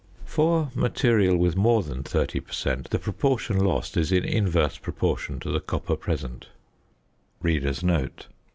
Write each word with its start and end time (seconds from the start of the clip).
For 0.25 0.71
material 0.73 1.37
with 1.37 1.55
more 1.55 1.83
than 1.83 2.01
30 2.01 2.39
per 2.39 2.51
cent. 2.51 2.89
the 2.89 2.97
proportion 2.97 3.59
lost 3.59 3.95
is 3.95 4.11
in 4.11 4.23
inverse 4.25 4.79
proportion 4.79 5.39
to 5.41 5.51
the 5.51 5.59
copper 5.59 5.95
present. 5.95 6.47